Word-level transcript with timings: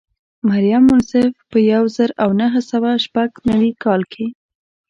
مریم 0.49 0.83
منصف 0.89 1.31
په 1.51 1.57
یو 1.73 1.83
زر 1.95 2.09
او 2.23 2.29
نهه 2.41 2.61
سوه 2.71 2.91
شپږ 3.05 3.29
نوي 3.49 3.71
کال 3.83 4.01
کې. 4.13 4.27